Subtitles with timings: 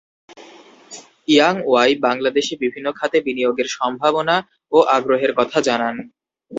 [1.27, 4.35] Young Yi বাংলাদেশে বিভিন্ন খাতে বিনিয়োগের সম্ভাবনা
[4.71, 5.95] ও আগ্রহের কথা জানান।